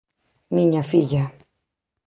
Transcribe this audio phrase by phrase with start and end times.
[0.55, 1.23] Miña filla.